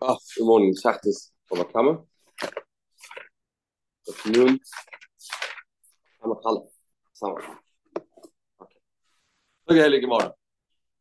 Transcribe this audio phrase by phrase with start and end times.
[0.00, 0.76] Oh, good morning.
[0.76, 2.04] Shachtis from Akama.
[4.08, 4.60] Afternoon.
[6.22, 6.66] Amakala.
[7.20, 7.46] Okay.
[9.66, 10.32] Look at Gemara.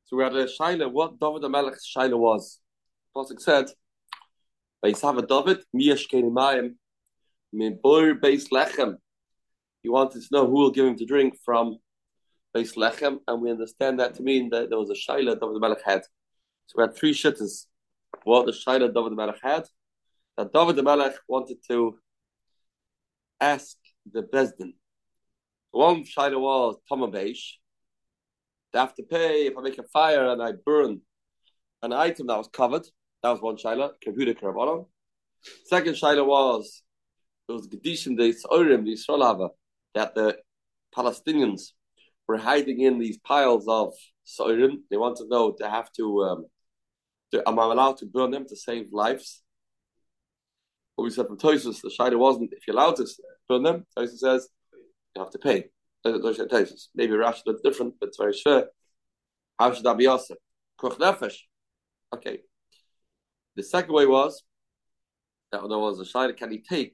[0.05, 2.59] So we had a Shaila, what David the Melech's Shaila was.
[3.15, 3.67] Pasuk said,
[4.83, 6.73] Beisava David, Miyash Kenimayim,
[7.53, 8.95] Min Bur Beis Lechem.
[9.83, 11.77] He wanted to know who will give him to drink from
[12.55, 15.59] Beis Lechem, and we understand that to mean that there was a Shaila David the
[15.59, 16.01] Melech had.
[16.65, 17.67] So we had three shitters
[18.23, 19.63] what the Shaila David Melech had.
[20.37, 21.97] That David Melech wanted to
[23.39, 23.77] ask
[24.11, 24.73] the Besdin.
[25.71, 27.53] One Shaila was Tomabeish.
[28.73, 31.01] They have to pay if I make a fire and I burn
[31.81, 32.85] an item that was covered.
[33.23, 34.87] That was one Shaila, computer Karabanon.
[35.65, 36.83] Second Shaila was
[37.47, 39.55] it was Gedishim, the Sorim, the Israel
[39.95, 40.37] that the
[40.95, 41.71] Palestinians
[42.27, 43.93] were hiding in these piles of
[44.25, 44.79] Sorim.
[44.89, 46.45] They want to know they have to um,
[47.33, 49.43] am I allowed to burn them to save lives?
[50.95, 53.07] But we said from Tosfos, the Shaila wasn't if you're allowed to
[53.47, 53.85] burn them.
[53.97, 54.49] Tosfos says
[55.15, 55.65] you have to pay.
[56.05, 58.65] Maybe Rashi looks different, but it's very sure.
[59.59, 60.35] How should that be also?
[62.15, 62.39] Okay.
[63.55, 64.43] The second way was
[65.51, 66.93] that there was a Shaila, can he take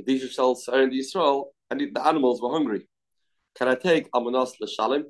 [0.00, 2.88] Kedisha shells are in the Israel and the animals were hungry?
[3.56, 5.04] Can I take Amanas L'Shalim?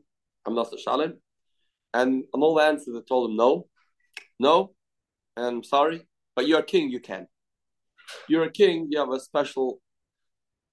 [0.46, 1.14] Amanas L'Shalim?
[1.92, 3.66] And on all the answers, they told him no.
[4.38, 4.74] No,
[5.36, 6.90] I'm sorry, but you're a king.
[6.90, 7.26] You can.
[8.28, 8.88] You're a king.
[8.90, 9.80] You have a special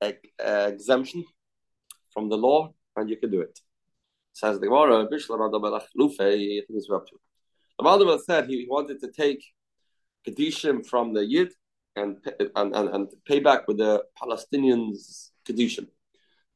[0.02, 0.12] uh,
[0.44, 1.24] exemption
[2.14, 3.60] from the law, and you can do it.
[4.34, 5.22] Says the Gemara, I think
[6.70, 7.16] it's up to.
[7.80, 9.44] The said he wanted to take
[10.28, 11.52] kedishim from the Yid
[11.96, 12.18] and
[12.56, 15.88] and, and, and pay back with the Palestinians kedishim.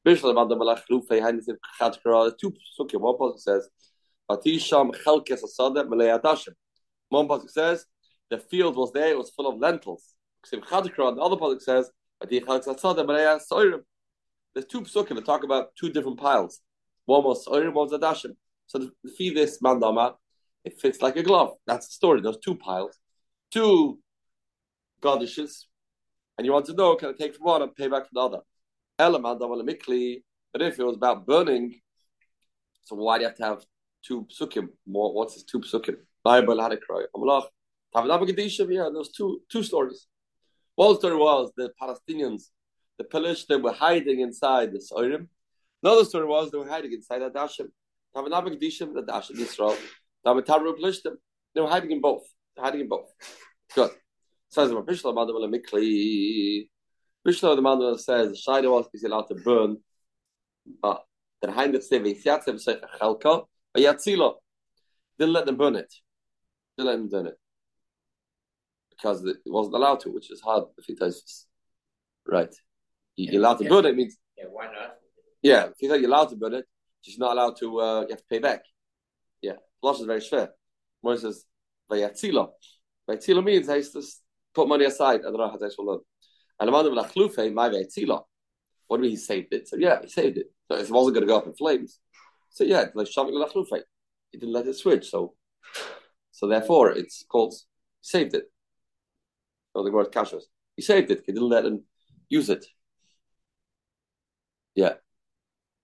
[0.06, 1.47] Bishla Malach Lufe, Hanif
[1.80, 3.00] Chatkara, two sukkah.
[3.00, 3.69] One person says,
[4.30, 6.53] Batisham Chelkes Asada Malay Adashim.
[7.09, 7.85] One pasuk says
[8.29, 10.13] the field was there; it was full of lentils.
[10.51, 11.89] The other pasuk says
[12.21, 12.43] there's
[14.67, 16.61] two psukim that talk about two different piles.
[17.05, 18.35] One was soirim, one was adashim.
[18.67, 20.15] So to feed this mandama,
[20.63, 21.55] it fits like a glove.
[21.67, 22.21] That's the story.
[22.21, 22.97] There's two piles,
[23.51, 23.99] two
[25.01, 25.67] goddesses,
[26.38, 28.21] and you want to know can I take from one and pay back from the
[28.21, 28.39] other?
[28.97, 31.81] But if it was about burning,
[32.83, 33.65] so why do you have to have
[34.03, 34.69] two psukim?
[34.88, 35.97] More what's this two psukim?
[36.25, 37.03] Bible had a cry.
[37.94, 40.08] Yeah, there's two two stories.
[40.74, 42.46] One story was the Palestinians,
[42.97, 45.28] the Palestinians were hiding inside the Soirim.
[45.84, 47.68] Another story was they were hiding inside the Dashim.
[48.16, 49.78] the Dashim, Israel.
[51.53, 52.24] They were hiding in both.
[52.57, 53.09] Hiding in both.
[53.75, 53.92] Good.
[54.50, 56.68] Says the Bishla Madam Mikli.
[57.25, 59.78] Bishla the Madam says Shaida was is allowed to burn.
[60.81, 61.06] But
[61.44, 64.38] the Heinrich Sevi, Yatsev Sefer Chelka, but Yatzilo.
[65.19, 65.94] Didn't let them burn it
[66.75, 67.38] still hadn't done it
[68.90, 71.47] because it wasn't allowed to, which is hard if he does
[72.28, 72.53] right.
[73.16, 73.69] You, are allowed to yeah.
[73.69, 74.96] burn it means yeah, why not?
[75.41, 76.66] Yeah, if you say you're allowed to burn it,
[77.03, 77.80] you're not allowed to.
[77.80, 78.63] Uh, you have to pay back.
[79.41, 80.50] Yeah, loss is very fair.
[81.03, 81.46] Moses says
[81.90, 82.50] vayatzila.
[83.09, 84.22] Vayatzila means I just
[84.53, 85.22] put money aside.
[85.22, 86.00] I don't know how to learn.
[86.59, 88.24] And Amanda Lachlufe, my vayatzila.
[88.88, 89.68] What do you mean he saved it?
[89.68, 90.47] So yeah, he saved it.
[90.69, 92.00] So it wasn't going to go up in flames.
[92.50, 93.81] So yeah, like shaving Lachlufe.
[94.31, 95.09] He didn't let it switch.
[95.09, 95.36] So
[96.35, 97.56] so therefore, it's called
[98.01, 98.51] saved it.
[99.72, 100.44] So the word kashos.
[100.75, 101.23] He saved it.
[101.25, 101.84] He didn't let him
[102.28, 102.66] use it.
[104.75, 104.95] Yeah.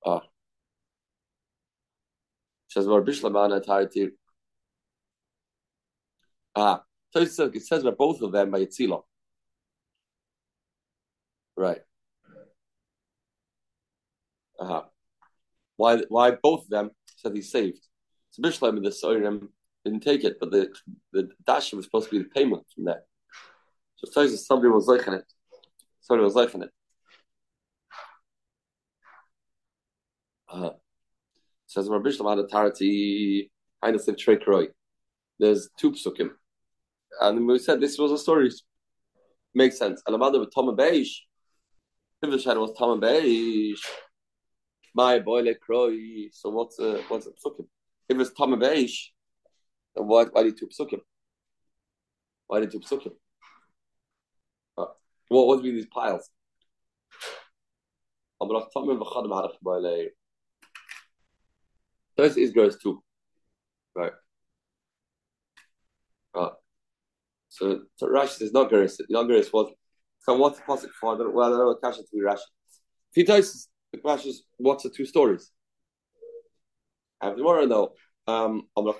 [0.06, 0.24] Ah.
[2.68, 4.10] Says where Bishlaman entirety.
[6.54, 6.84] Ah.
[7.12, 9.04] So it says, it says about both of them by Yitzila.
[11.56, 11.82] Right.
[14.60, 14.84] Uh-huh.
[15.78, 17.88] Why why both of them said he's saved?
[18.32, 19.48] So Bishlam in the Sorim
[19.84, 20.74] didn't take it, but the
[21.12, 23.06] the dash was supposed to be the payment from that.
[23.96, 25.24] So it says somebody was like it.
[26.02, 26.70] Somebody was like it.
[30.50, 30.72] Uh,
[31.68, 33.50] says Rabbi Shlomo had a tarati
[33.84, 34.68] Heinus of Trekroi.
[35.40, 36.32] There's two psukim.
[37.20, 38.52] And we said this was a story.
[39.54, 40.02] Makes sense.
[40.06, 41.10] And about the Tom Beish.
[42.24, 43.80] Shadow was Tom Beish,
[44.94, 46.30] my boy le Kroi.
[46.32, 47.66] So what's a what's a psukim?
[48.08, 49.10] If it's Tom Beish,
[49.94, 51.00] why, why did two psukim?
[52.48, 53.12] Why did two psukim?
[54.78, 54.86] Uh,
[55.30, 56.30] what would be these piles?
[62.18, 63.04] Those is gross too.
[63.96, 64.12] Right.
[66.36, 66.52] Right.
[67.50, 68.98] So, so Rashi says not gross.
[69.10, 69.74] Not gross was.
[70.22, 71.32] So what's the possible for?
[71.32, 72.38] Well, I don't to be Rashi.
[72.38, 75.52] If he tells the is, what's the two stories?
[77.20, 77.94] I have tomorrow though.
[78.28, 78.94] Um, the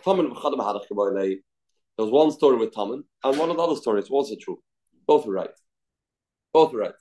[1.98, 4.62] There was one story with Taman, and one of the other stories was also true.
[5.08, 5.50] Both were right.
[6.54, 6.94] Both were right.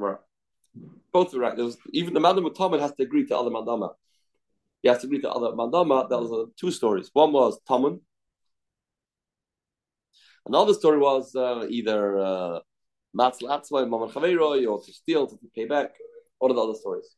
[0.00, 0.24] Work.
[1.12, 1.56] Both were right.
[1.56, 3.92] Was, even the Madam with Taman has to agree to other Madama.
[4.82, 6.06] He has to agree to other Madama.
[6.08, 7.10] There was uh, two stories.
[7.12, 8.00] One was Taman.
[10.46, 12.60] Another story was uh, either uh,
[13.12, 14.36] Matz Latzvay, Maman
[14.66, 15.94] or to steal, to pay back.
[16.38, 17.16] What are the other stories?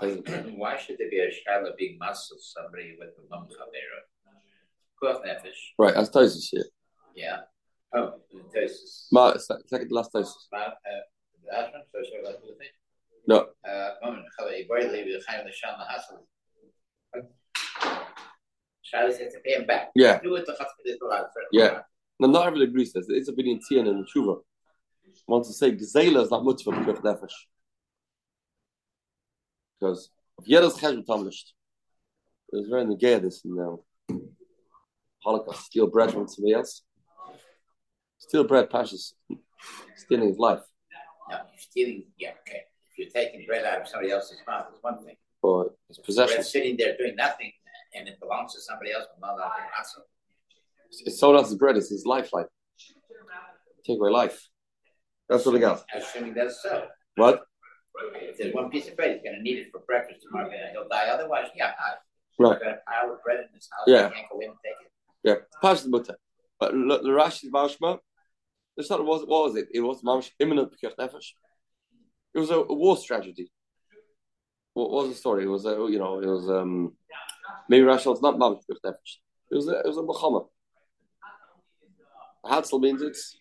[0.56, 4.04] Why should there be a Shaila being muscle somebody with the Maman Chaveiroi?
[5.24, 5.74] Nefesh.
[5.78, 6.64] Right, that's Tosfos here.
[7.14, 7.40] Yeah.
[7.94, 8.14] Oh,
[8.54, 9.06] Tosfos.
[9.12, 10.32] Ma, second last Tosfos.
[10.52, 10.70] Ma, uh,
[11.50, 12.68] that one, so should I do the thing?
[13.26, 13.48] No.
[13.68, 13.90] Uh,
[14.68, 16.26] boy, leave the Chaim the Shana Hassel.
[18.94, 19.90] Shaila says to pay him back.
[19.94, 20.20] Yeah.
[20.20, 20.56] Do it to
[21.52, 21.80] Yeah.
[22.20, 22.92] Now, not everybody agrees.
[22.92, 24.40] There's it's a opinion Tian and the Tshuva.
[25.26, 27.32] Wants to say Gzela is not much for Pekuch Nefesh.
[29.78, 31.52] Because if Yedas Chesh B'Tamlisht,
[32.50, 33.78] there's very negay this the
[35.22, 35.66] Holocaust.
[35.66, 36.82] Steal bread from somebody else.
[38.18, 39.12] Steal bread, Pashas.
[39.96, 40.60] Stealing his life.
[41.30, 42.62] No, stealing, yeah, okay.
[42.90, 45.16] If you're taking bread out of somebody else's mouth, it's one thing.
[45.42, 46.42] Or his possession.
[46.42, 47.52] sitting there doing nothing
[47.94, 50.00] and it belongs to somebody else, but not to.
[51.04, 51.76] It's someone else's bread.
[51.76, 52.46] It's his lifeline.
[53.84, 54.48] Take away life.
[55.28, 55.84] That's what I got.
[55.94, 56.86] Assuming that's so.
[57.16, 57.42] What?
[58.20, 60.72] If there's one piece of bread, he's going to need it for breakfast tomorrow, and
[60.72, 61.08] he'll die.
[61.08, 61.94] Otherwise, yeah, I-
[62.38, 62.52] Right.
[62.56, 63.84] I've got a pile of bread in this house.
[63.86, 64.08] Yeah.
[64.08, 64.92] I can't go in and take it.
[65.24, 66.16] Yeah, Pashas Mutter.
[66.60, 67.98] But the Rashi's Mashma,
[68.76, 69.68] it's not, what was it?
[69.72, 71.32] It was Mamash imminent Pekuch Nefesh.
[72.34, 73.50] It was a, a war strategy.
[74.74, 75.44] What was the story?
[75.44, 76.94] It was a, you know, it was um
[77.70, 79.12] maybe Rashi was not Mamash Pekuch Nefesh.
[79.50, 80.42] It was a, it was a Muhammad.
[82.44, 83.38] Hatzel means it's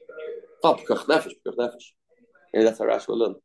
[0.64, 1.92] not Pekuch Nefesh, Pekuch Nefesh.
[2.54, 3.36] And that's how Rashi will learn.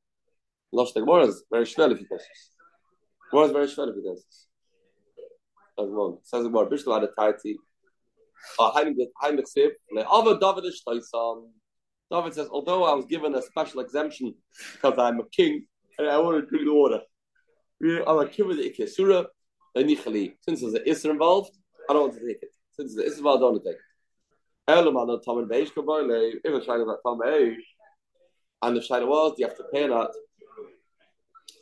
[0.72, 2.50] Losh the Gemara is very shvel if he does this.
[3.30, 4.46] Gemara is very shvel if he does this.
[5.78, 6.20] As well.
[6.24, 7.56] Says the Gemara, Bishlo had a tighty.
[12.10, 14.34] David says, although I was given a special exemption
[14.72, 15.66] because I'm a king
[15.98, 17.00] and I want to drink the water,
[18.06, 19.26] I'm a king with the Ikesura,
[19.76, 21.56] since there's an Isra involved,
[21.88, 22.54] I don't want to take it.
[22.72, 23.68] Since there's an Isra involved,
[24.66, 25.74] I don't want to take it.
[26.44, 26.52] If
[28.62, 30.10] and the Shaila was, you have to pay that,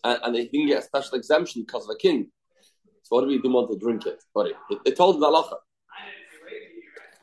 [0.04, 2.30] and, and they didn't get a special exemption because of a king.
[3.02, 4.22] So what do we do want to drink it?
[4.32, 5.56] Sorry, it, it, told the halacha.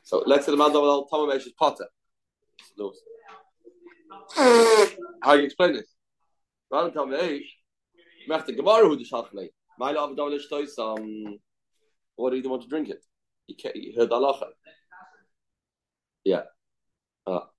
[0.03, 1.85] So let's say the man of Tom Beish is potter.
[5.21, 5.95] How you explain this?
[6.71, 9.49] Mech the Gemara who the Shachlei.
[9.77, 10.17] My love
[12.15, 13.05] what do you want to drink it?
[13.47, 14.47] You, can't, you heard the halacha.
[16.23, 16.43] Yeah.
[17.27, 17.49] Ah.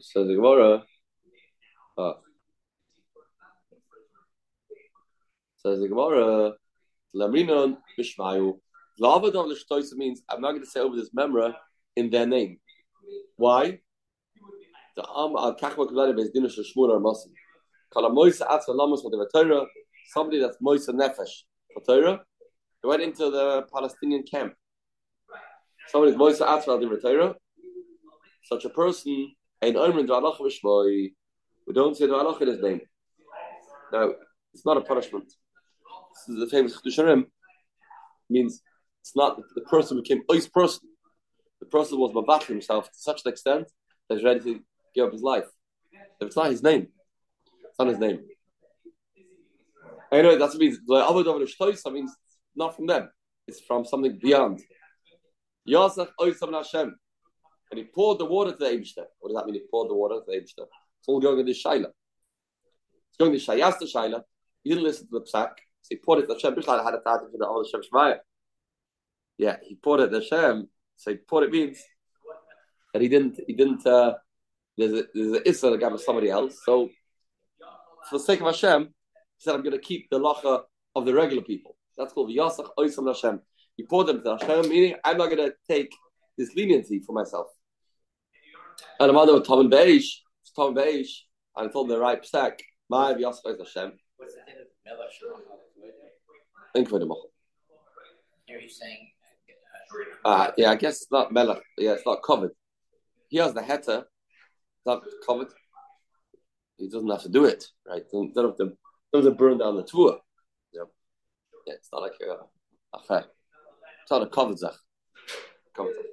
[0.00, 0.84] So the Gemara.
[1.98, 2.14] Ah.
[5.64, 6.54] Says the Gemara,
[7.14, 8.58] Lamrinon Bishmayu.
[9.00, 11.54] Lavadam Lishtoisa means I'm not going to say over this memra
[11.94, 12.58] in their name.
[13.36, 13.78] Why?
[14.96, 17.32] The Am al Kachma Kavada Beis Dinu Shashmur Ar Masim.
[17.92, 19.64] Kala Moisa Atza Lamas with the Torah,
[20.08, 21.44] somebody that's Moisa Nefesh
[21.86, 22.24] Torah.
[22.82, 24.54] They went into the Palestinian camp.
[25.88, 27.36] Somebody's Moisa the Torah.
[28.44, 29.32] Such a person,
[29.62, 31.12] ein Oimrin Da'alach Vishmoi.
[31.68, 32.80] We don't say Da'alach in his name.
[33.92, 34.10] Now,
[34.52, 35.32] it's not a punishment.
[36.14, 37.24] This is the famous Chiddushei HaRim.
[38.30, 38.62] Means
[39.00, 40.88] it's not that the person became ice person.
[41.60, 43.70] The person was mavat himself to such an extent
[44.08, 44.60] that he's ready to
[44.94, 45.46] give up his life.
[45.92, 46.88] If it's not his name,
[47.68, 48.20] it's not his name.
[50.12, 50.78] Anyway, that's what means.
[50.86, 52.14] The Avodah Shtoisa means
[52.54, 53.10] not from them.
[53.46, 54.62] It's from something beyond.
[55.68, 56.96] Yasach Hashem.
[57.70, 59.04] And he poured the water to the Eibishter.
[59.18, 59.54] What does that mean?
[59.54, 60.66] He poured the water to the Eibishter.
[60.98, 61.86] It's all going in the Shaila.
[63.08, 64.22] It's going to to Shaila.
[64.62, 65.52] He didn't listen to the psak.
[65.82, 66.54] So he poured it to Hashem.
[66.54, 68.18] Bishla had a title for the Olam Hashem Shemaya.
[69.38, 70.68] Yeah, he poured it to Hashem.
[70.96, 71.82] So he poured it means
[72.92, 73.40] that he didn't.
[73.46, 73.86] He didn't.
[73.86, 74.14] Uh,
[74.78, 76.60] there's a there's an issa that gave somebody else.
[76.64, 76.88] So
[78.08, 78.88] for the sake of Hashem, he
[79.38, 80.62] said, "I'm going to keep the lacha
[80.94, 83.40] of the regular people." That's called Yasach Oisam Hashem.
[83.76, 85.92] He poured them to Hashem, meaning I'm not going to take
[86.38, 87.48] this leniency for myself.
[88.98, 90.06] And I'm on with Tom and Beish,
[90.54, 91.08] Tom and Beish,
[91.56, 92.60] and I told him the right psak.
[92.88, 93.92] My Yasach Oisam Hashem.
[94.16, 94.40] What's the
[96.72, 96.88] thing of Miller Shemachal?
[96.88, 97.30] Think for the Mochel.
[98.46, 99.08] Here he's saying,
[100.24, 101.62] Uh, yeah, I guess it's not melech.
[101.78, 102.52] Yeah, it's not covered.
[103.28, 104.04] He has the heter.
[104.04, 105.48] It's not covered.
[106.78, 108.02] He doesn't have to do it, right?
[108.12, 108.76] Don't, don't have to,
[109.12, 110.18] don't have to burn down the tour.
[110.72, 110.82] Yeah,
[111.66, 113.24] yeah it's not like a, a fair.
[114.02, 114.74] It's not a covered zach.
[115.76, 116.04] Covered zach.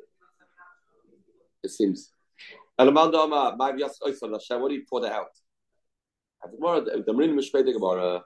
[1.64, 2.12] It seems.
[2.78, 5.28] And Amanda Amar, my Yas Oisam Hashem, what do you pour that out?
[6.44, 8.22] I think more the Marin Mishpei Gemara.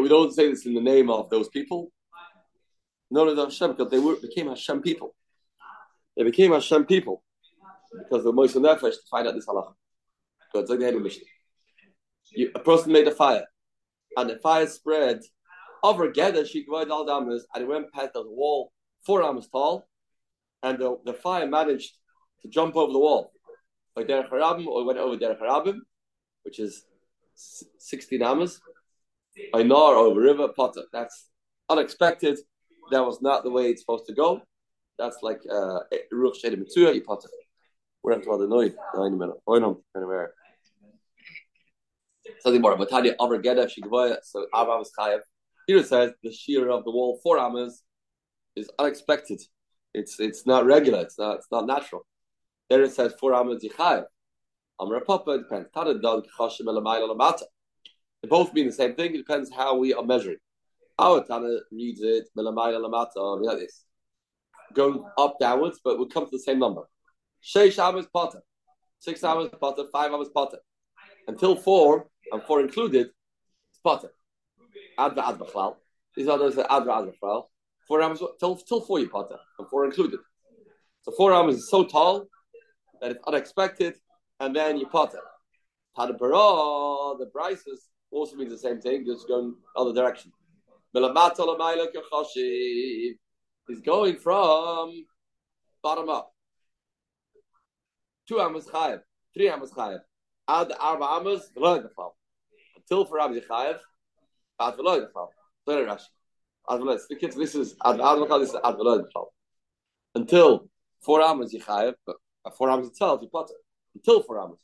[0.00, 1.90] We don't say this in the name of those people.
[3.10, 5.14] known as Hashem because they were, became Hashem people.
[6.16, 7.22] They became Hashem people
[8.02, 9.74] because of Moshe Nefesh to find out this halacha.
[10.52, 11.24] So it's like the Mishnah.
[12.32, 13.44] You, a person made a fire,
[14.16, 15.20] and the fire spread
[15.82, 18.72] over Gedder, she divided all damas, and it went past the wall
[19.04, 19.86] four arms tall,
[20.62, 21.92] and the, the fire managed
[22.42, 23.30] to jump over the wall.
[23.94, 25.80] Like Derech Harabim, or went over Derech Harabim,
[26.42, 26.84] which is
[27.34, 28.60] 16 amas.
[29.54, 30.82] Nor over river, Potter.
[30.92, 31.28] That's
[31.68, 32.38] unexpected.
[32.90, 34.42] That was not the way it's supposed to go.
[34.98, 35.80] That's like uh,
[36.12, 37.28] Ruch Shedi Mitzuya, you Potter.
[38.02, 38.74] We're into the noise.
[38.94, 39.40] Nine minutes.
[39.48, 40.34] Oinam, anywhere.
[42.40, 42.76] Something more.
[42.76, 43.82] But Tanya over Gedder, she
[44.22, 45.20] so Abraham is Chayev.
[45.66, 47.82] Here it says the shear of the wall four amas
[48.54, 49.40] is unexpected.
[49.94, 51.00] It's it's not regular.
[51.00, 52.06] It's not it's not natural.
[52.68, 54.04] There it says four amas yichayev.
[54.80, 55.68] Amar Papa depends.
[55.72, 57.16] Tana dal kachashim elamayla
[58.24, 59.14] They both mean the same thing.
[59.14, 60.38] It depends how we are measuring.
[60.98, 63.38] Our Tana reads it melamayla lamata.
[63.38, 63.84] We have this
[64.72, 66.84] going up downwards, but we'll come to the same number.
[67.54, 68.40] Amas potter,
[68.98, 70.56] six hours potter, five hours potter,
[71.28, 73.08] until four and four included,
[73.68, 74.08] it's potter.
[74.98, 75.76] Adva Adbachlal.
[76.16, 77.48] These others are Adva Adbachlal.
[77.86, 80.20] Four hours till till four you potter, and four included.
[81.02, 82.24] So four hours is so tall
[83.02, 83.96] that it's unexpected,
[84.40, 85.20] and then you potter.
[85.94, 90.32] Tadabara, the Bryces also means the same thing, just going other direction.
[93.66, 95.06] He's going from
[95.82, 96.32] bottom up.
[98.28, 99.00] Two amos chayev,
[99.34, 100.00] three amos chayev.
[100.48, 103.78] Ad arba amos, until for Rabbi Chayev,
[104.60, 105.28] Ad v'loy nefal.
[105.66, 106.08] Very Rashi.
[106.70, 106.98] Ad v'loy.
[107.08, 108.40] The kids, this is ad v'loy.
[108.40, 109.26] This is ad v'loy nefal.
[110.14, 110.68] Until
[111.02, 113.54] four amos you chayev, but uh, four amos itself you potter.
[113.94, 114.60] Until four amos,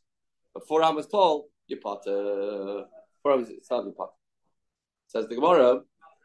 [0.55, 2.85] but four amos tall you potter.
[3.23, 4.13] Four amos itself you potter.
[5.07, 5.81] Says the Gemara,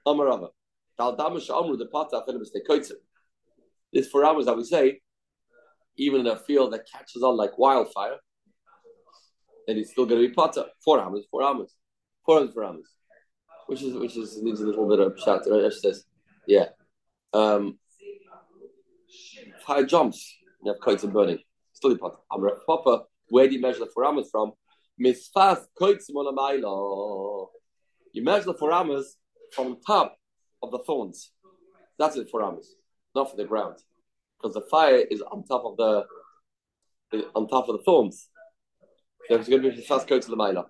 [0.08, 0.50] Amarava.
[0.98, 2.94] Dal damash amru the potter afilim mistake koitzim.
[3.92, 5.02] This four amos that we say,
[5.98, 8.18] even in a field that catches on like wildfire,
[9.68, 10.66] then it's still going to be potter.
[10.84, 11.74] Four hours, four hours,
[12.26, 12.88] four hours, four hours.
[13.68, 15.42] which is which is needs a little bit of chat.
[15.48, 15.72] Right?
[15.74, 16.06] says,
[16.48, 16.68] yeah,
[17.34, 17.78] um,
[19.66, 20.38] high jumps.
[20.64, 21.40] You have kites burning.
[21.74, 22.22] Still important.
[22.32, 23.04] I'm a Papa.
[23.30, 24.54] Where do you measure the four hours from?
[25.02, 27.52] Misfas kites You
[28.24, 29.18] measure the foramas
[29.52, 30.18] from top
[30.64, 31.32] of the thorns.
[32.00, 32.68] That's it foramas,
[33.16, 33.78] not from the ground,
[34.38, 36.06] because the fire is on top of the,
[37.36, 38.30] on top of the thorns.
[39.30, 40.66] There's going to be coats of the mila.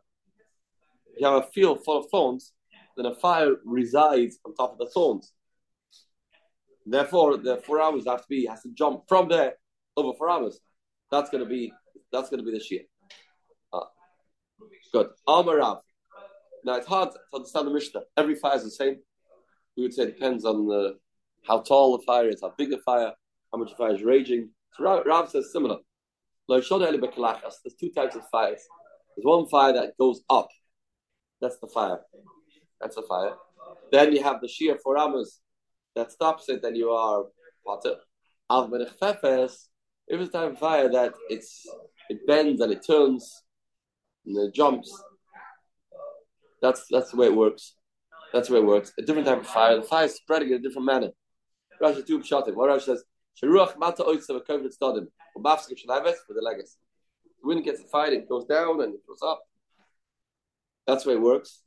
[1.17, 2.53] You have a field full of thorns
[2.95, 5.33] then a fire resides on top of the thorns.
[6.85, 9.55] Therefore, the four hours have to be has to jump from there
[9.97, 10.59] over four hours.
[11.11, 11.73] That's going to be
[12.11, 12.81] that's going to be the shear.
[14.91, 15.07] Good.
[15.27, 15.81] Amarav.
[16.63, 18.01] Now it's hard to understand the Mishnah.
[18.17, 18.97] Every fire is the same.
[19.75, 20.97] We would say it depends on the,
[21.45, 23.11] how tall the fire is, how big the fire,
[23.51, 24.49] how much the fire is raging.
[24.73, 25.77] So Rav, Rav says similar.
[26.47, 28.61] There's two types of fires.
[29.15, 30.47] There's one fire that goes up.
[31.41, 31.99] That's the fire.
[32.79, 33.33] That's the fire.
[33.91, 35.41] Then you have the shear for Amos
[35.95, 37.25] that stops it, then you are
[37.65, 37.95] potter.
[38.49, 38.71] Al
[40.07, 41.65] if it's time of fire that it's
[42.09, 43.43] it bends and it turns
[44.53, 44.91] jumps,
[46.61, 47.75] that's that's the way it works.
[48.33, 48.91] That's the way it works.
[48.99, 49.75] A different type of fire.
[49.77, 51.09] The fire is spreading in a different manner.
[51.81, 52.55] Rashi two shot it.
[52.55, 53.03] What Rashi says,
[53.41, 55.07] Sharuach mata oitzav a kovet stadim.
[55.37, 56.77] Ubafskim shalaves with the legs.
[57.41, 59.41] The wind gets the fire, it goes down and it goes up.
[60.87, 61.61] That's the way it works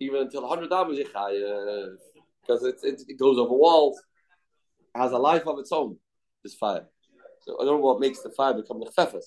[0.00, 0.98] even until 100 amos
[2.42, 3.98] because it, it, it goes over walls,
[4.94, 5.96] it has a life of its own,
[6.42, 6.86] this fire.
[7.60, 9.24] I don't know what makes the fire become the chefes.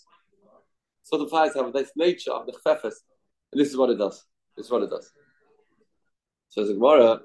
[1.03, 2.93] So the fires have this nature of the chefes,
[3.51, 4.23] and this is what it does.
[4.55, 5.11] This is what it does.
[6.49, 7.19] So the Gemara,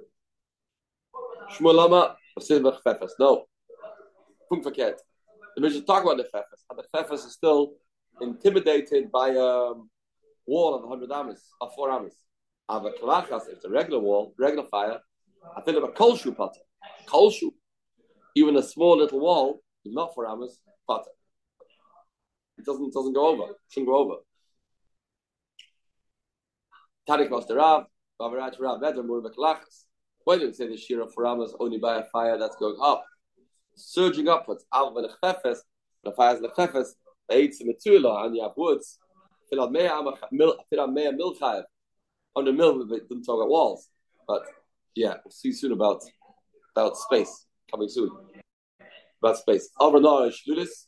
[1.53, 3.13] Shmulama, chefes.
[3.21, 3.47] No,
[4.51, 4.99] punkt verkehrt.
[5.55, 7.75] The Mishnah talk about the chefes, and the chefes is still
[8.21, 9.75] intimidated by a
[10.47, 12.15] wall of 100 amas, of 4 amas.
[12.69, 15.01] Of a kalachas, it's a regular wall, regular fire,
[15.57, 16.61] I think of a kol shu potter.
[17.07, 17.55] Kol shu.
[18.35, 21.11] Even a small little wall not 4 amas, potter.
[22.59, 23.53] It doesn't, doesn't go over.
[23.53, 24.15] It shouldn't go over.
[27.07, 27.85] Tarik Master Rav,
[28.21, 29.85] Bavarach Rav, Vedra Murva Kalachas.
[30.25, 32.77] Why do you say the shear of 4 amas only by a fire that's going
[32.83, 33.05] up?
[33.77, 34.65] Surging upwards.
[34.75, 35.59] Al the chefes,
[36.03, 36.89] the fire is the chefes,
[37.29, 38.99] the eight and you have woods
[39.51, 39.89] Fill mea
[40.33, 41.65] mil chayev.
[42.37, 43.89] On the mill, we didn't talk about walls,
[44.27, 44.43] but
[44.95, 46.03] yeah, we'll see soon about
[46.75, 48.11] about space coming soon.
[49.23, 49.71] About space.
[49.81, 50.87] Over shlulis,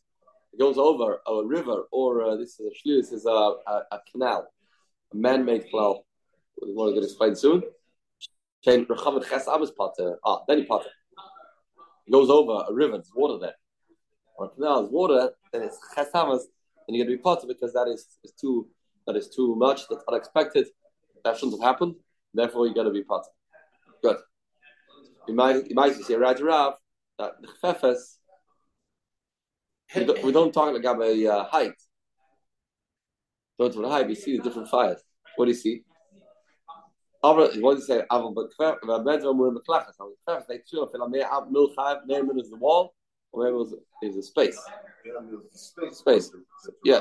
[0.52, 4.00] it goes over a river, or uh, this is a shlulis is a, a, a
[4.10, 4.46] canal,
[5.12, 6.06] a man-made canal.
[6.60, 7.62] We're going to explain soon.
[9.76, 10.18] Potter.
[10.24, 10.68] Ah, then he.
[12.06, 13.54] He goes over a river, there's water there.
[14.36, 16.46] Or a canal, there's water, then it's Ches Amas,
[16.86, 18.68] and you're going to be Potter because that is, is too
[19.06, 20.68] that is too much, that's unexpected,
[21.24, 21.94] that shouldn't have happened,
[22.34, 23.30] therefore you're going to be Potter.
[24.02, 24.18] Good.
[25.26, 26.74] You might, you might say, Raj Rav,
[27.18, 28.18] that the Chefes,
[29.94, 31.72] we don't, we don't talk about uh, height.
[33.58, 35.02] Don't to height, we see the different fires.
[35.36, 35.84] What do you see?
[37.22, 38.44] Aber ich wollte sagen, aber bei
[38.98, 42.48] Bed wenn wir beklagen, so first they two feel mehr ab mil five name is
[42.48, 42.94] the wall
[43.32, 44.58] or was is a space.
[45.52, 45.98] Space.
[45.98, 46.30] Space.
[46.84, 47.00] Yeah.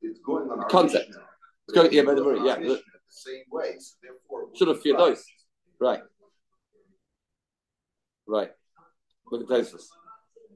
[0.00, 1.08] It's going on Concept.
[1.08, 2.56] It's going yeah, by the word, yeah.
[2.56, 4.48] the Same way, so therefore.
[4.54, 5.24] Should have feared those.
[5.80, 6.02] Right.
[8.26, 8.50] Right.
[9.30, 9.90] Look at this.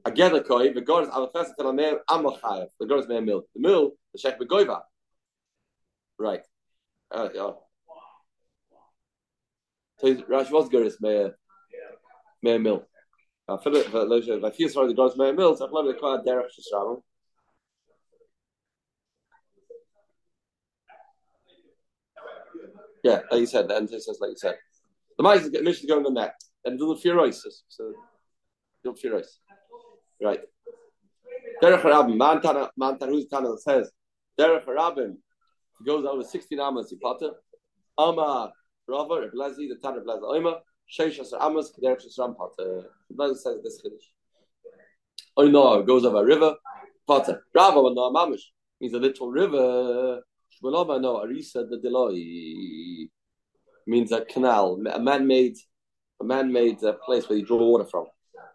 [0.03, 2.67] Again, the koi, the God is our first tell me I'm a chayav.
[2.79, 3.43] The God is me mil.
[3.53, 4.81] The mil, the shek begoiva.
[6.17, 6.41] Right.
[7.11, 7.51] Uh, yeah.
[9.99, 11.29] So Rash was good is me
[12.41, 12.83] me mil.
[13.47, 13.87] I feel it.
[13.87, 15.55] If sorry, the God is me mil.
[15.55, 17.01] So I love the koi derech shishram.
[23.03, 24.55] Yeah, like you said, the end says like you said.
[25.17, 27.93] The mice is going on that, and it doesn't fear so
[28.83, 29.21] don't fear.
[30.21, 30.41] Right.
[31.61, 33.91] Derech Rabin, Mantana, Mantana, who's Tana says,
[34.39, 35.17] Derech Rabin,
[35.79, 37.31] he goes over 16 amas, he potter.
[37.97, 38.51] Ama,
[38.87, 40.59] Rava, Reblazi, the Tana Blaza Oima,
[40.91, 42.85] Sheish Asar Amas, Derech Shasram potter.
[43.15, 44.11] Blaza says this finish.
[45.37, 46.55] Oh goes over a river,
[47.07, 47.43] potter.
[47.53, 48.41] Rava, no, Mamish,
[48.79, 50.21] means a little river.
[50.61, 53.09] Shmaloma, no, Arisa, the Deloi,
[53.87, 55.55] means a canal, a man-made,
[56.19, 58.05] a man-made uh, place where you draw water from.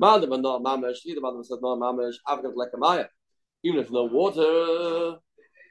[0.01, 0.99] Madam not mamish.
[1.07, 2.15] Either madam says no mamish.
[2.27, 3.07] A maya.
[3.63, 5.19] Even if no water,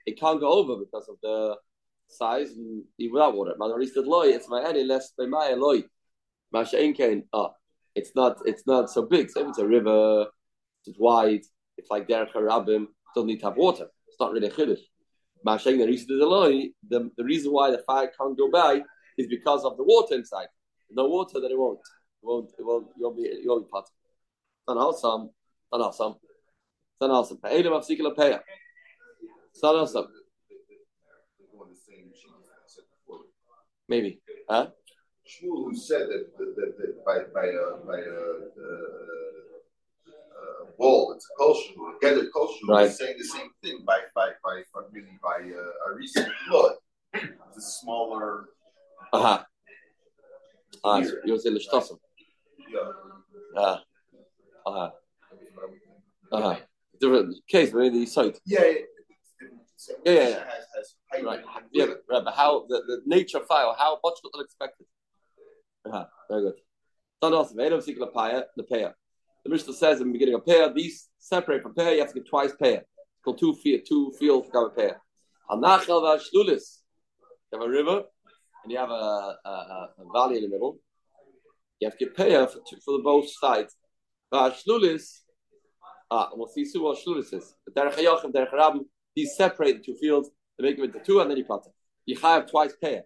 [0.06, 1.56] it can't go over because of the
[2.08, 3.54] size and even without water.
[3.58, 4.28] Madam said loy.
[4.28, 5.84] It's my any less by maya loy.
[6.52, 7.24] Masha inkain.
[7.34, 7.54] Oh, ah,
[7.96, 8.40] it's not.
[8.46, 9.30] It's not so big.
[9.30, 10.28] So it's a river,
[10.86, 11.42] it's wide.
[11.78, 12.88] It's like Derech Harabim.
[13.14, 13.88] Doesn't need to have water.
[14.08, 14.82] It's not really a chiddush.
[15.44, 17.12] Masha the reason the.
[17.18, 18.82] The reason why the fire can't go by
[19.18, 20.48] is because of the water inside.
[20.92, 21.80] No water, then it won't.
[21.80, 22.51] It won't.
[22.58, 22.88] It won't.
[22.98, 23.40] You'll be.
[23.44, 23.88] You'll be part.
[24.68, 25.30] Dann awesome.
[25.72, 26.16] Dann awesome.
[27.00, 28.44] Dann mafsikele peya.
[29.62, 30.08] Dann awesome.
[31.38, 33.25] They're going the same sheet as I said before.
[33.88, 34.22] Maybe.
[34.50, 34.72] Huh?
[35.28, 38.20] Shmuel, who said that, that, that, by by a by a
[38.62, 38.82] uh,
[40.38, 42.88] uh, ball, it's a kosher, get a kosher, Right.
[42.88, 46.74] he's saying the same thing by by by, by really by uh, a recent blood.
[47.14, 48.50] It's a smaller.
[49.14, 49.46] Aha.
[50.84, 51.98] Ah, you say l'shtosim.
[52.70, 52.92] Yeah.
[53.58, 53.84] Ah.
[54.66, 54.80] Uh-huh.
[54.80, 54.92] Aha.
[56.32, 56.48] Uh-huh.
[56.50, 56.60] Aha.
[57.00, 58.40] Different case, maybe the site.
[58.46, 58.68] Yeah, yeah.
[58.72, 59.62] It's different.
[59.75, 60.44] So Yeah, yeah, yeah.
[60.75, 61.40] Has, Right.
[61.72, 64.86] Yeah, but, how the, the nature file, how much was unexpected?
[65.88, 66.08] Aha.
[66.30, 66.56] Very good.
[67.22, 67.58] Dann awesome.
[67.58, 68.44] Eile mafsikele peya.
[68.58, 68.94] The peya.
[69.44, 72.16] The Mishnah says in the beginning of peya, these separate from peya, you have to
[72.16, 72.80] get twice peya.
[72.80, 74.96] It's called two field, two fields to have a.
[75.50, 76.80] Hanachel v'ashlulis.
[77.51, 78.04] You have a river
[78.64, 80.80] and you have a, a, a, valley in the middle.
[81.80, 83.75] You have to get peya for, for the both sides.
[84.33, 85.22] V'ashlulis.
[86.11, 87.55] Ah, and we'll see soon what shlulis is.
[87.66, 88.85] The derech hayochem, derech rabim,
[89.16, 90.29] these separate two fields.
[90.57, 91.72] They make them into two, and then you it.
[92.05, 92.74] You have twice.
[92.81, 93.03] Right.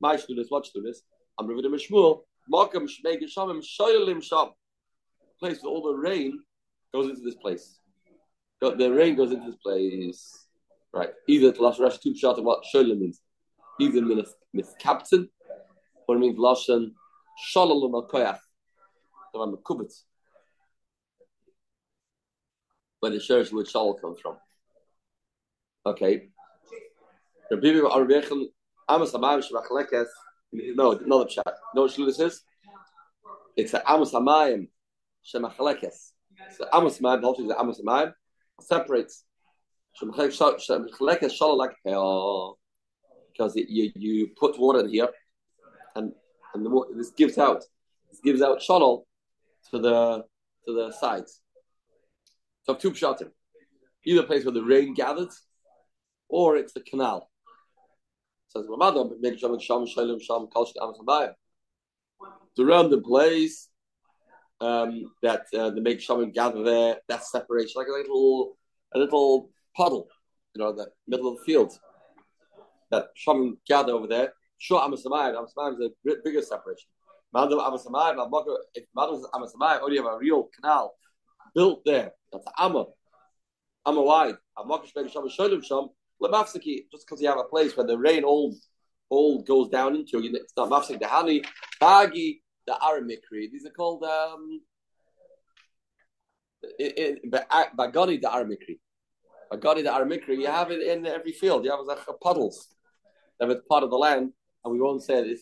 [0.00, 0.96] My shlulis, what shlulis?
[1.38, 2.22] I'm Revidim Shmuel.
[2.52, 4.48] Makam shmei geshamim shoyelim sham.
[5.38, 6.40] Place where all the rain
[6.92, 7.78] goes into this place.
[8.60, 10.46] The rain goes into this place.
[10.92, 11.10] Right.
[11.28, 13.20] Either to last Rash two shot of what shoyelim means.
[13.78, 15.28] Either means captain,
[16.08, 16.92] or it means lashon
[17.38, 18.38] shalom al koyach.
[19.32, 19.58] So I'm a
[23.00, 23.10] kubitz.
[23.10, 24.36] Where the church where shal comes from.
[25.86, 26.28] Okay.
[27.52, 28.48] Are reaching
[28.88, 30.06] Amos Hamayim Shemachlekes.
[30.52, 31.54] No, another chat.
[31.74, 32.42] No, what this is?
[33.56, 34.68] It's the Amos Hamayim
[35.24, 36.12] Shemachlekes.
[36.56, 38.12] So Amos Hamayim, the whole thing is Amos Hamayim
[38.60, 39.24] separates
[40.00, 41.76] Shemachlekes Shalom like
[43.32, 45.08] because it, you you put water in here,
[45.96, 46.12] and
[46.54, 47.64] and the water, this gives out
[48.10, 49.02] this gives out Shalom
[49.70, 50.24] to the
[50.66, 51.40] to the sides.
[52.62, 53.30] So two pshatim,
[54.04, 55.30] either place where the rain gathered,
[56.28, 57.30] or it's the canal.
[58.48, 58.66] Says.
[62.56, 63.68] To run the place
[64.60, 68.58] um, that uh, the make shaman gather there, that separation, like a little
[68.92, 70.08] a little puddle,
[70.54, 71.78] you know, the middle of the field.
[72.90, 74.32] That shaman gather over there.
[74.58, 75.36] Sure, Amasamayim.
[75.36, 75.90] Amasamayim is a
[76.24, 76.88] bigger separation.
[77.32, 78.18] If Madam Amasamayim
[79.80, 80.94] only have a real canal
[81.54, 82.86] built there, that's the Amma.
[83.86, 84.36] Amma wide.
[84.58, 85.88] Amaka Shmei Sham Sham.
[86.22, 88.54] Lemafsiki, just because you have a place where the rain all
[89.08, 91.42] all goes down into, you- it's not mafsik the honey,
[91.80, 93.50] Bagi, the Aramikri.
[93.50, 94.60] These are called um,
[96.64, 98.78] Bagani, the Aramikri.
[99.52, 100.38] Bagani, the Aramikri.
[100.38, 101.64] You have it in every field.
[101.64, 102.68] You have like puddles.
[103.40, 104.32] You have it part of the land,
[104.64, 105.38] and we won't say it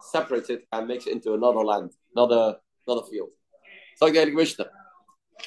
[0.00, 3.30] separates it and makes it into another land, another another field.
[3.96, 4.66] So again, Mishnah.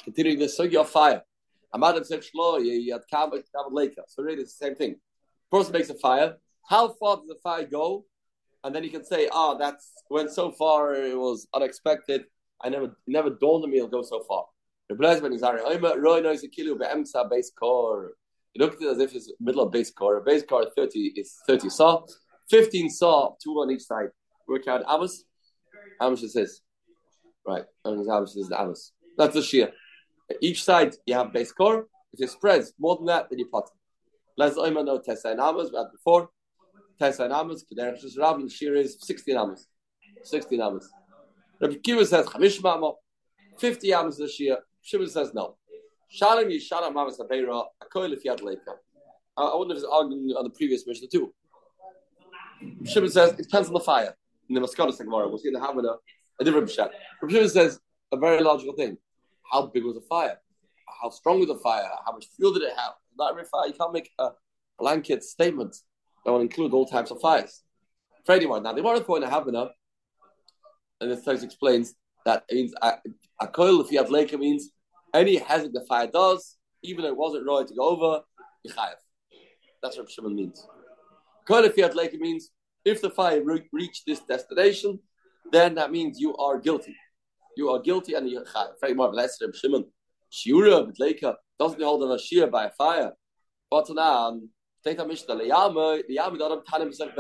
[0.04, 1.22] Continuing the sugi of fire.
[1.74, 4.04] Amadim said Shlo, you had Kabbalah Laker.
[4.08, 4.96] So really it's the same thing.
[5.52, 6.38] Person makes a fire.
[6.68, 8.06] How far does the fire go?
[8.64, 12.26] And then you can say, ah, oh, that's when so far it was unexpected.
[12.62, 14.46] I never never dawned on me it'll go so far.
[14.90, 18.14] The Blazman is Roy knows a kilo be'emsa base core.
[18.54, 20.22] It looked as if it's middle of base core.
[20.22, 22.06] Base core 30 is 30 saw.
[22.50, 24.10] 15 saw, two on each side.
[24.48, 25.26] Work out Amos.
[26.00, 26.62] How much is this?
[27.46, 27.66] Right.
[27.84, 28.94] How much is the Amos?
[29.18, 29.72] That's the shear.
[30.42, 31.88] Each side you have base core.
[32.14, 33.70] If it spreads more than that, then you pot.
[34.38, 35.72] Let's know Tessa and Amos.
[35.72, 36.30] We had before.
[37.00, 37.64] Tessa and Amos.
[37.64, 39.68] Kederach Rab and shear is 16 Amos.
[40.24, 40.90] 16 Amos.
[41.62, 42.94] Rabbi Akiva says Chamish Mama.
[43.60, 44.58] 50 Amos this year.
[44.82, 45.58] Shimon says no.
[46.10, 47.66] Shalom Yishalom Amos Abeira.
[47.84, 48.22] Akoil if.
[49.38, 51.34] I wonder if it's arguing on the previous Mishnah too.
[52.86, 54.16] Shimon says it depends on the fire.
[54.50, 55.96] In the Maskados Gemara, we'll see in the Havana
[56.40, 56.90] a different Pshat.
[57.30, 57.80] Shimon says
[58.12, 58.98] a very logical thing.
[59.52, 60.38] How big was the fire?
[61.02, 61.88] How strong was the fire?
[62.06, 62.94] How much fuel did it have?
[63.18, 63.68] Not every fire.
[63.68, 64.30] You can't make a
[64.78, 65.76] blanket statement
[66.24, 67.64] that will include all types of fires.
[68.26, 68.64] For anyone.
[68.64, 69.70] Now, the Gemara point I have enough,
[71.00, 71.94] and this text explains
[72.26, 72.94] that means a,
[73.40, 74.72] a coil, if you have lake, means
[75.14, 78.24] any hazard the fire does, even though it wasn't right to go over,
[78.68, 78.96] yichayev.
[79.84, 80.68] That's what Shimon means.
[81.48, 82.50] Coil, if you have lake, means
[82.84, 85.00] if the fire re- reached this destination,
[85.52, 86.96] then that means you are guilty.
[87.56, 88.44] You are guilty and you
[89.54, 89.86] Shimon.
[90.32, 90.92] Shiura
[91.60, 93.14] doesn't hold on a shear by a fire.
[93.72, 94.40] But now,
[95.00, 95.36] a mishnah.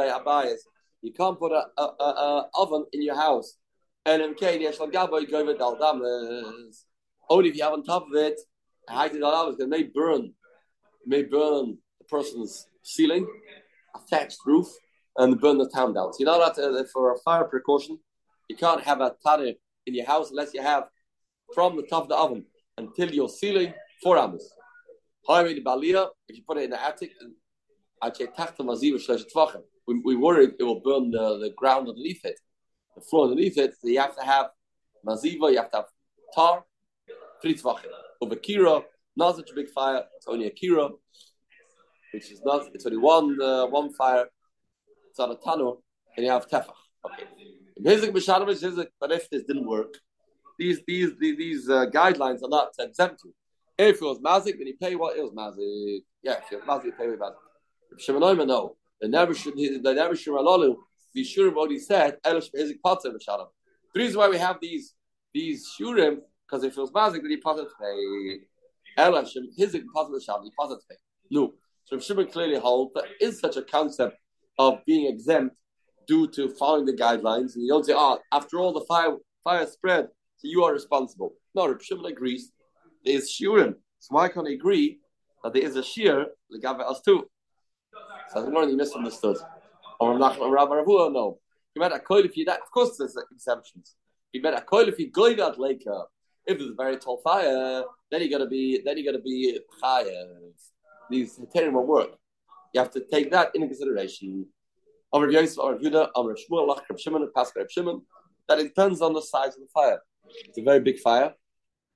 [0.09, 0.59] Abayas.
[1.01, 3.57] You can't put a, a, a, a, oven in your house.
[4.05, 4.35] And in.
[7.29, 8.39] Only if you have on top of it,
[8.87, 10.33] a hide it all it may burn,
[11.05, 13.27] may burn the person's ceiling,
[13.95, 14.67] a thatched roof,
[15.17, 16.13] and burn the town down.
[16.13, 17.99] So you know that uh, for a fire precaution,
[18.47, 19.53] you can't have a tare
[19.85, 20.85] in your house unless you have
[21.53, 22.45] from the top of the oven
[22.77, 24.17] until your ceiling four.
[25.27, 27.11] However, the balia, if you put it in the attic,
[29.87, 32.39] we, we worried it will burn the, the ground underneath it,
[32.95, 33.73] the floor underneath it.
[33.79, 34.47] So you have to have
[35.05, 35.85] maziva, you have to have
[36.33, 36.63] tar,
[37.41, 37.85] three tvachim.
[38.21, 38.83] Over kira,
[39.15, 40.91] not such a big fire, it's only a kira,
[42.13, 44.25] which is not, it's only one uh, one fire,
[45.09, 45.77] it's on a tanur,
[46.15, 46.73] and you have tefach.
[47.05, 47.54] Okay.
[47.77, 49.95] But if this didn't work,
[50.57, 53.21] these these these, these uh, guidelines are not exempt.
[53.77, 56.03] If it was mazik, then you pay what it was mazik.
[56.23, 57.35] Yeah, if you're mazik, you pay with mazik.
[57.91, 59.57] If Shimon no, they never should.
[59.57, 60.75] They never should alalu.
[61.13, 62.17] Be sure of what he said.
[62.23, 63.47] Elish bezik patzah v'shalom.
[63.93, 64.93] The reason why we have these
[65.33, 69.01] these shurim because if it was mazik, then he patzah to pay.
[69.03, 70.43] Elish hizik patzah v'shalom.
[70.45, 70.95] He patzah to pay.
[71.29, 71.53] No.
[71.83, 74.17] So Shimon clearly holds that is such a concept
[74.57, 75.57] of being exempt
[76.07, 79.65] due to following the guidelines, and you don't say, "Oh, after all, the fire fire
[79.65, 82.51] spread, so you are responsible." No, Reb Shimon agrees
[83.03, 84.99] there is shiurim, so why can't he agree
[85.43, 87.29] that there is a shear legave us too?
[88.31, 89.37] So I think he misunderstood.
[89.99, 91.39] Or Rabbi Ravua, no.
[91.73, 92.61] He meant a coil if you that.
[92.61, 93.95] Of course, there's exceptions.
[94.31, 96.03] He meant a coil if you go that laker.
[96.45, 100.25] If there's a very tall fire, then you gotta be then you gotta be higher.
[101.09, 102.11] These terrible work.
[102.73, 104.47] You have to take that into consideration.
[105.21, 105.49] Reb Reb.
[108.47, 109.99] That it depends on the size of the fire.
[110.47, 111.33] It's a very big fire.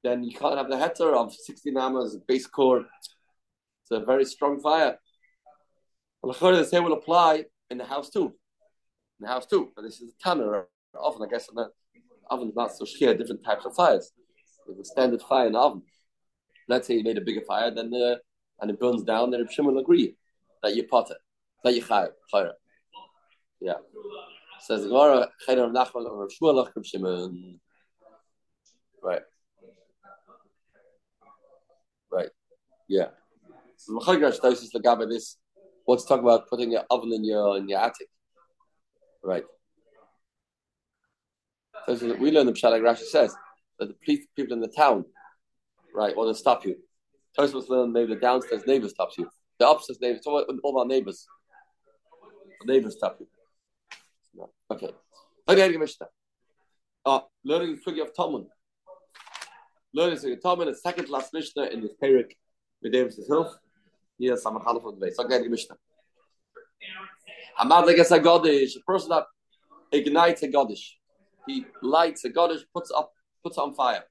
[0.03, 2.79] Then you can't have the heter of 16 amas, base core.
[2.79, 4.97] It's a very strong fire.
[6.23, 8.33] The same will apply in the house too.
[9.19, 9.71] In the house too.
[9.75, 10.67] But this is a tanner.
[10.95, 11.21] oven.
[11.23, 11.69] I guess, the
[12.29, 14.11] oven is not so sheer, different types of fires.
[14.65, 15.83] There's a standard fire in the oven.
[16.67, 18.15] Let's say you made a bigger fire, then uh,
[18.61, 20.15] and it burns down, then Shimon will agree
[20.61, 21.17] that you pot it,
[21.63, 22.51] that you chayr.
[23.61, 23.73] Yeah.
[24.61, 27.59] Says Gemara, Chayr Nachman or Shmuel Lach Shimon.
[29.01, 29.21] Right.
[32.11, 32.29] Right.
[32.87, 33.07] Yeah.
[33.77, 35.37] So Machagah Shtosis Lagabe this
[35.85, 38.07] wants to talk about putting your oven in your in your attic.
[39.23, 39.43] Right.
[41.85, 43.33] So we learn the Pshat Rashi says
[43.79, 45.05] that the police people in the town,
[45.95, 46.75] right, want to stop you.
[47.37, 49.29] Tosfos learn maybe the downstairs neighbor stops you.
[49.59, 51.25] The upstairs neighbor, all, all our neighbors.
[52.61, 53.27] The neighbors stop you.
[54.71, 54.91] Okay.
[55.47, 56.07] Okay, Mishnah.
[57.05, 58.45] Uh, learning the Sugi of Talmud.
[59.93, 62.31] Learning the Sugi of Talmud, the second last Mishnah in this Perik,
[62.81, 63.51] with Davis' Hilf.
[64.17, 65.17] Here, Samachal of the base.
[65.17, 65.75] Okay, Mishnah.
[67.59, 69.25] Hamad Legas HaGodish, a person that
[69.91, 70.91] ignites a Godish.
[71.47, 73.11] he lights a Godish, puts up,
[73.43, 74.03] puts on fire.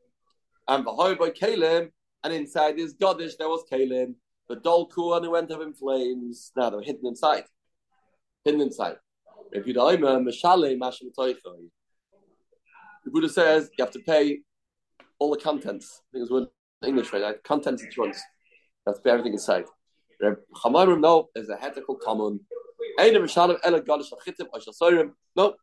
[0.66, 1.90] And Bahoy by Kalim,
[2.24, 4.14] and inside this Godish there was Kalim.
[4.48, 6.52] The Dolku and it went up in flames.
[6.56, 7.44] Now they were hidden inside.
[8.44, 8.96] Hidden inside.
[9.52, 11.68] If eh, you die, Mashale, Mashal Toichoy.
[13.04, 14.40] The Buddha says you have to pay
[15.18, 16.02] all the contents.
[16.02, 16.48] I think it's word
[16.82, 17.42] in English, right?
[17.42, 18.20] Contents insurance.
[18.86, 19.64] You have to pay everything inside.
[20.22, 22.40] Chamarim, no, there's a hetical common.
[25.36, 25.54] No,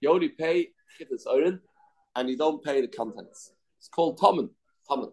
[0.00, 0.68] you only pay
[0.98, 1.60] chitas orin,
[2.16, 3.52] and you don't pay the contents.
[3.78, 4.50] It's called tomen.
[4.88, 5.10] Tomen.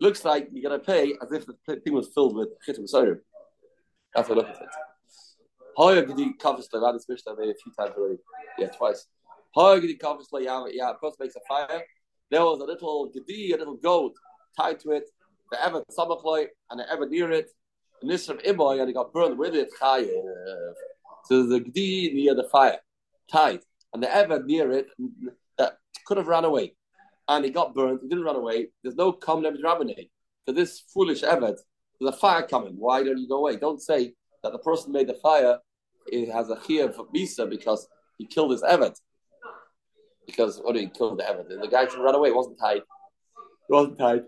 [0.00, 3.20] Looks like you're gonna pay as if the thing was filled with chitas orin.
[4.14, 4.68] That's what I look at it.
[5.76, 8.18] Hoyer gedi covers the Radis Mishnah made a few times already.
[8.58, 9.06] Yeah, twice.
[9.54, 11.82] Hoyer gedi covers the yeah, yeah, of course makes a fire.
[12.30, 14.14] There was a little gedi, a little goat
[14.56, 15.08] tied to it.
[15.50, 17.50] The ever samachloi and the ever near it.
[18.00, 19.70] And this from Iboy and he got burned with it.
[19.80, 20.74] Chayev.
[21.24, 22.78] So the gedi near the fire,
[23.30, 23.60] tied,
[23.92, 24.86] and the ever near it
[25.58, 26.74] that could have run away,
[27.28, 28.00] and he got burned.
[28.02, 28.68] He didn't run away.
[28.82, 30.10] There's no common evidence rabbinate
[30.46, 31.58] this foolish Eved.
[32.00, 32.74] There's a fire coming.
[32.76, 33.56] Why don't you go away?
[33.56, 35.58] Don't say that the person made the fire
[36.06, 37.86] it has a chiyah for misa because
[38.18, 38.96] he killed his evet.
[40.26, 41.48] Because what did he kill the evet?
[41.48, 42.30] The guy should run away.
[42.30, 42.78] It wasn't tied.
[42.78, 42.84] It
[43.68, 44.24] wasn't tied.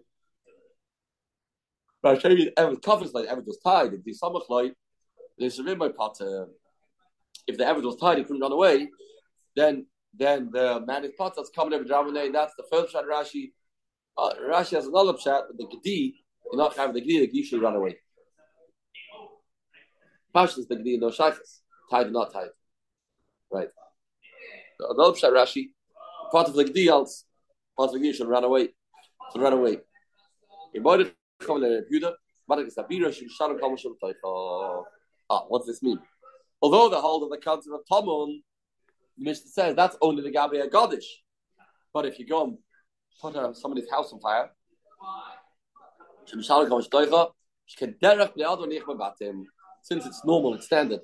[2.03, 3.94] But I show you evet covers like evet was tied.
[3.94, 4.74] If the samach like
[5.38, 6.16] there's a my pot.
[7.46, 8.88] If the evet was tied, he couldn't run away.
[9.57, 13.53] Then then the man is pot that's coming every drama That's the first shot Rashi.
[14.16, 17.42] Uh, Rashi has another shot, but the gedi, you're not having the gedi, the gedi
[17.42, 17.96] should run away.
[20.34, 21.60] Pashas the Gedi no shaykhs.
[21.90, 22.48] Tied or not tied.
[23.52, 23.68] Right.
[24.78, 25.70] The other Pshat Rashi,
[26.32, 27.24] part of the Gedi else,
[27.76, 28.70] part of the should run away.
[29.32, 29.78] Should run away.
[30.74, 32.14] In Yehuda,
[32.48, 34.84] Barak is Abira, Shalom Moshe
[35.30, 35.98] Ah, what does this mean?
[36.60, 38.42] Although the hold of the concept of Tomon,
[39.16, 41.04] the Mishnah says that's only the Gabriel Godish.
[41.92, 42.58] But if you go and
[43.20, 44.50] put uh, somebody's house on fire,
[46.26, 49.44] Shim Shalom mebatim
[49.84, 51.00] since it's normal, it's standard.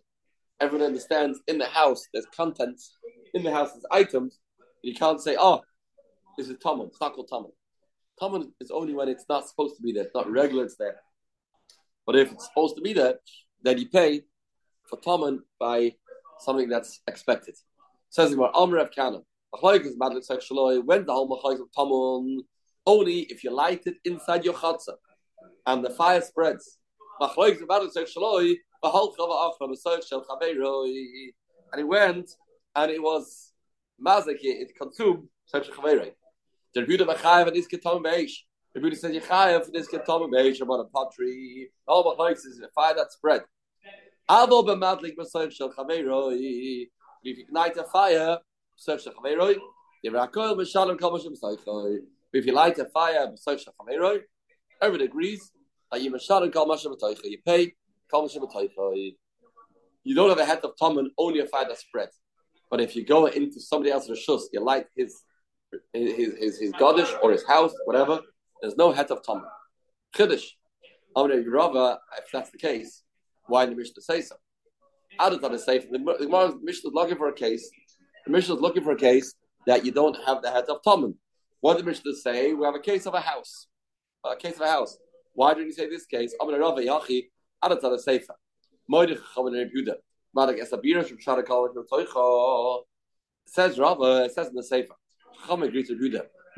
[0.58, 2.96] Everyone understands in the house there's contents,
[3.34, 4.38] in the house there's items.
[4.82, 5.60] You can't say, oh,
[6.38, 6.88] this is Tomon.
[6.88, 7.52] It's not called Tomon.
[8.20, 10.04] Tomon is only when it's not supposed to be there.
[10.04, 10.96] It's not regular, it's there.
[12.06, 13.16] But if it's supposed to be there,
[13.62, 14.22] then you pay
[14.88, 15.94] for Tomon by
[16.38, 17.56] something that's expected.
[18.08, 19.18] Says what Amr Kana.
[19.60, 22.38] When the whole of Tomon,
[22.86, 24.96] only if you light it inside your chatzah
[25.66, 26.78] and the fire spreads.
[27.22, 27.38] And
[31.76, 32.30] he went
[32.74, 33.52] and it was
[34.02, 36.12] mazik, it consumed such a chaverei.
[36.74, 38.33] The Rebbe Machayev and Iske Tom Beish.
[38.74, 41.70] The Rebbe says Yechayev and Iske Tom Beish about a pottery.
[41.87, 43.42] All the place is a fire that spread.
[44.30, 46.88] Avo b'madlik b'soif shel chaveroi.
[47.22, 48.38] If you ignite a fire,
[48.78, 49.59] b'soif shel chaveroi,
[50.06, 51.98] b'shalom kol.
[52.33, 54.20] If you light a fire, b'soif shel chaveroi,
[54.80, 55.52] everyone agrees
[55.96, 57.74] you pay
[60.03, 62.18] you don't have a head of Tommen, only a fire that spreads.
[62.70, 65.22] But if you go into somebody else's shus, you light his
[65.92, 68.20] his his, his godish or his house, whatever,
[68.61, 69.44] there's no head of Tommen.
[70.16, 70.46] Chiddush.
[71.16, 73.03] Rava, if that's the case,
[73.46, 74.37] why did the Mishnah say so?
[75.18, 75.79] How does that say?
[75.79, 77.68] The, the Mishnah is looking for a case.
[78.26, 79.35] The Mishnah is looking for a case
[79.66, 81.14] that you don't have the head of Tommen.
[81.61, 82.53] What did the Mishnah say?
[82.53, 83.66] We have a case of a house.
[84.24, 84.96] A case of a house.
[85.32, 86.34] Why did he say this case?
[86.40, 87.30] Rava Yachi,
[87.64, 87.98] Adat on a
[88.90, 92.82] Moedich Reb from Shara Toicha.
[93.46, 94.62] Says Rava, it says in the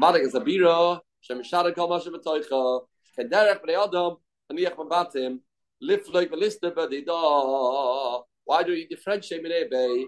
[0.01, 2.87] Esabira, Shem Shara B'Toicha.
[3.19, 4.17] Kederech B'nei Adam,
[4.51, 5.41] Mabatim.
[5.83, 8.23] Lifloik B'Dida.
[8.45, 10.07] Why do you differentiate Bei?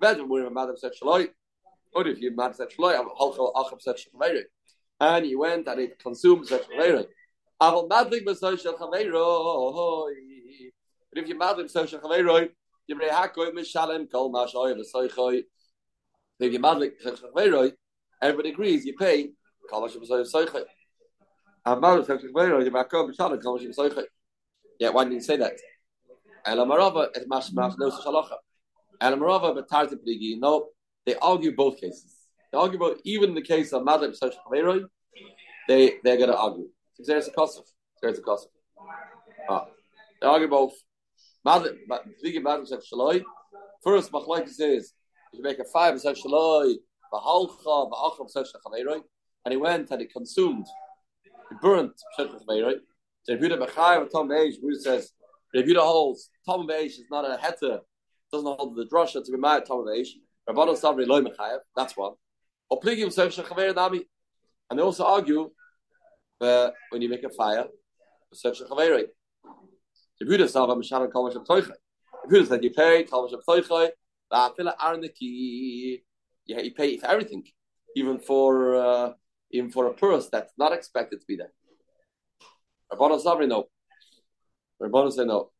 [0.00, 1.28] Better when Madam said Shaloi.
[1.94, 4.42] Or if you Madam said Shaloi, Halchal said Shaloi.
[5.00, 7.06] And he went and it consumed Shaloi.
[7.60, 10.14] Madlik Chaveiroi.
[11.14, 12.48] But if you madlim social chaveroi,
[12.88, 15.44] you bring hakoi mishalem kol mashoy v'soichoi.
[16.40, 17.72] If you madlim chaveroi,
[18.20, 19.30] everybody agrees you pay
[19.70, 20.64] kol mashoy v'soichoi.
[21.64, 24.04] And madlim social chaveroi, you makol mishalem kol v'soichoi.
[24.80, 25.52] Yeah, why didn't you say that?
[26.44, 28.36] Elamarova et mashmach no shalocha.
[29.00, 30.36] Elamarova but tarti pligi.
[30.40, 30.70] No,
[31.06, 32.12] they argue both cases.
[32.50, 34.84] They argue both, even in the case of madlim social chaveroi,
[35.68, 36.68] they they're going to argue.
[37.34, 37.62] Cost.
[38.02, 38.48] There's a cost.
[39.48, 39.66] Ah,
[40.20, 40.74] they argue both.
[43.82, 44.94] First, Machlaik says,
[45.32, 46.74] if you make a five, says Shaloi,
[47.12, 49.02] Bahalcha, Ba'acham, says Shachaveroi,
[49.44, 50.66] and he went and he consumed,
[51.50, 52.80] he burnt Shachaveroi.
[53.24, 55.12] So Rebuta Bechai, Tom Beish, Rebuta says,
[55.54, 57.80] Rebuta holds, Tom Beish is not a heter,
[58.32, 60.08] doesn't hold the drasha to be mad Tom Beish.
[60.48, 62.12] Rabbanu Savri Loi Mechayev, that's one.
[62.72, 64.06] Opligim Seif Shachaver Nami.
[64.70, 65.50] And they also argue
[66.44, 67.66] that when you make a fire,
[68.34, 69.04] Seif Shachaver.
[70.20, 71.72] The Buddha said, I'm Kol Mashem Toichai.
[72.22, 73.90] The Buddha said, you pay Kol Mashem Toichai,
[74.32, 76.02] Va'afila Arniki.
[76.46, 77.44] Yeah, you pay for everything,
[77.96, 79.12] even for uh,
[79.50, 81.52] even for a purse that's not expected to be there.
[82.92, 83.64] Rabbanon Savri, no.
[84.82, 85.50] Rabbanon say no.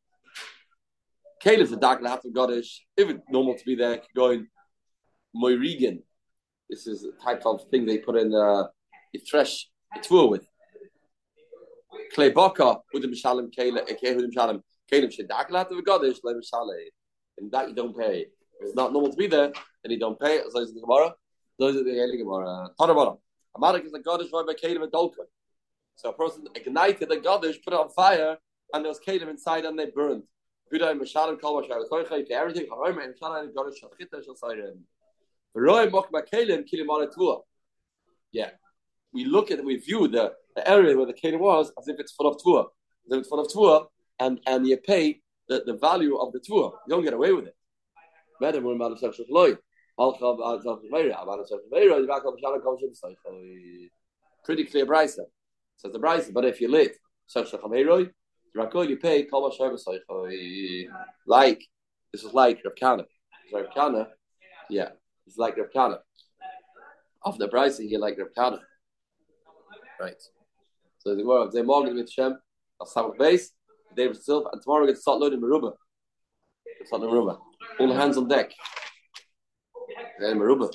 [1.41, 2.81] Caleb's a dark half of Godish.
[2.97, 4.49] If it's normal to be there, going
[5.37, 6.03] Moirigan.
[6.69, 8.65] This is a type of thing they put in uh,
[9.13, 10.47] you thresh a tool with.
[12.17, 14.61] With the Mishalim Caleb, Eke Mishalim.
[14.91, 16.87] Caleb should dark half of Godish, like Mishalim.
[17.39, 18.27] And that you don't pay.
[18.61, 20.41] It's not normal to be there, then you don't pay.
[20.51, 21.15] So is the Gemara.
[21.59, 22.71] Those are the Eli Gemara.
[22.79, 23.19] Tanabara.
[23.57, 25.25] Amarik is a Godish right by Caleb and Dolka.
[25.97, 28.37] So a person ignited the Godish, put it on fire,
[28.73, 30.23] and there was Caleb inside and they burned.
[30.71, 32.67] Buddha Mishalim Kol Mashar Toichai to everything.
[32.71, 34.79] Oh, Haroim and Mishalim Godish Shachita Shasayim.
[35.55, 37.39] Roy Mok Makalim Kilimara Tua.
[38.33, 38.51] Yeah.
[39.13, 42.13] We look at we view the, the area where the Kalim was as if it's
[42.13, 42.63] full of Tua.
[42.63, 43.87] As if it's full of Tua,
[44.21, 46.71] and, and you pay the, the value of the Tua.
[46.87, 47.57] You don't get away with it.
[48.43, 49.59] Ah, the Lloyd.
[49.99, 50.59] Uh,
[54.45, 55.21] pretty clear brisa.
[55.77, 56.97] Says the brisa, but if you lit
[57.35, 61.63] you pay uh, like
[62.13, 63.05] this is like Rav Kana.
[63.53, 64.09] Rav Kana,
[64.71, 64.89] yeah,
[65.27, 66.01] it's like Rav Kana.
[67.25, 68.61] Of the brisa, you like Rav Kana.
[70.01, 70.23] Right.
[71.07, 72.39] So the Gemara, they morgen with Shem,
[72.81, 73.53] of Samach base,
[73.95, 75.73] David Silva, and tomorrow we get to start loading Meruba.
[76.87, 77.39] Start Meruba.
[77.79, 78.53] All hands on deck.
[80.23, 80.73] Meruba.